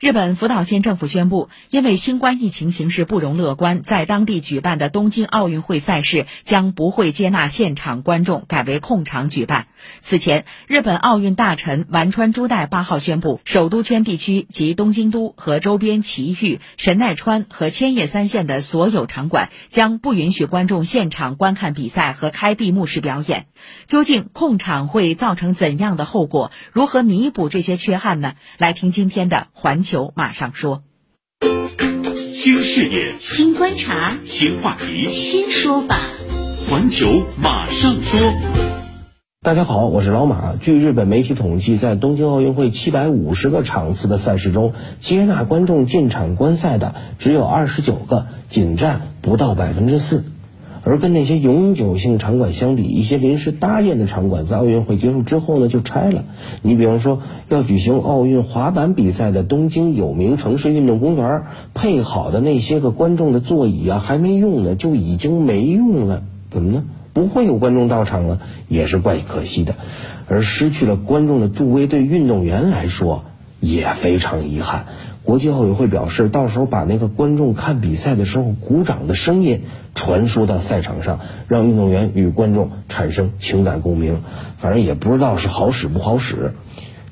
[0.00, 9.68] 日本福岛县政府宣布，因为新冠疫情形势不容乐观，在当地举办的东京奥运会赛事将不会接纳现场观众，改为控场举办。
[10.00, 23.46] 此前，日本奥运大臣丸川朱代八号宣布，首都圈地区及东京都和周边埼玉、神奈川和千叶三县的所有场馆将不允许观众现场观看比赛和开闭幕式表演。
[23.86, 26.50] 究竟控场会造成怎样的后果？
[26.72, 28.34] 如何弥补这些缺憾呢？
[28.58, 30.12] 来听今天的环球。
[30.16, 30.82] 马上说，
[32.34, 36.00] 新视野、新观察、新话题、新说法。
[36.68, 38.18] 环球马上说。
[39.40, 40.54] 大家好，我是老马。
[40.56, 50.24] 据日本媒体统计，在东京奥运会七百五十个场次的赛事中，接纳观众进场观赛的只有二十九个，仅占不到百分之四。
[50.84, 56.24] 而跟那些永久性场馆相比，一些临时搭建的场馆在奥运会结束之后呢就拆了。
[56.62, 66.84] 你比方说，要举行奥运滑板比赛的东京有名城市运动公园，配好的那些个观众的座椅啊，还没用呢就已经没用了，怎么呢？
[67.14, 69.76] 不会有观众到场了，也是怪可惜的。
[70.26, 73.24] 而失去了观众的助威，对运动员来说
[73.64, 74.86] 也非常遗憾。
[75.22, 79.62] 国际奥委会表示，到时候把那个观众看比赛的时候鼓掌的声音
[79.94, 84.22] 传输到赛场上，让运动员与观众产生情感共鸣。
[84.58, 86.52] 反正也不知道是好使不好使。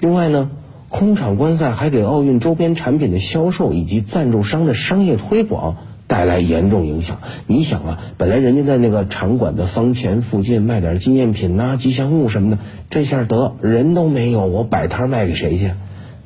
[0.00, 0.50] 另外呢，
[0.88, 5.76] 空场观赛还给奥运周边产品的销售以及赞助商的商业推广
[6.08, 7.18] 带来严重影响。
[7.46, 12.58] 你想啊，本来人家在那个场馆的方前附近卖点纪念品呐、吉祥物什么的，
[12.90, 15.74] 这下得人都没有，我摆摊卖给谁去？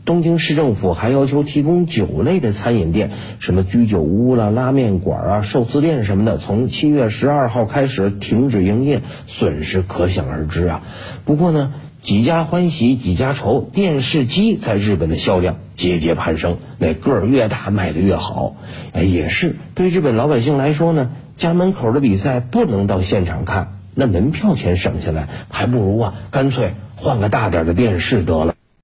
[0.05, 3.10] 东京市政府还要求提供酒类的餐饮店，
[3.41, 10.82] 什么居酒屋啦、拉面馆啊、寿司店什么的，从七月十二号开始停止营业，损失可想而知啊。
[11.25, 18.56] 不过呢，几家欢喜几家愁，电视机在日本的销量节节攀升，那个儿越大卖的越好。
[18.92, 28.53] 哎，也是对日本老百姓来说呢，家门口的比赛不能到现场看，那门票钱省下来，还不如啊，干脆换个大点的电视得了。